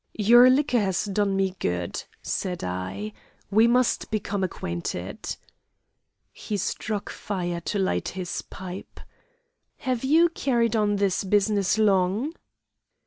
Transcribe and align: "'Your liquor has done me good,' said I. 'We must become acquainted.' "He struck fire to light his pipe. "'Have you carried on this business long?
"'Your 0.15 0.49
liquor 0.49 0.79
has 0.79 1.05
done 1.05 1.35
me 1.35 1.51
good,' 1.59 2.05
said 2.23 2.63
I. 2.63 3.13
'We 3.51 3.67
must 3.67 4.09
become 4.09 4.43
acquainted.' 4.43 5.35
"He 6.31 6.57
struck 6.57 7.11
fire 7.11 7.61
to 7.61 7.77
light 7.77 8.07
his 8.17 8.41
pipe. 8.41 8.99
"'Have 9.77 10.03
you 10.03 10.29
carried 10.29 10.75
on 10.75 10.95
this 10.95 11.23
business 11.23 11.77
long? 11.77 12.33